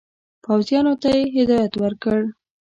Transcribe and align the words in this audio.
پوځیانو 0.43 0.93
ته 1.01 1.09
یې 1.17 1.23
هدایت 1.35 1.73
ورکړ. 1.77 2.19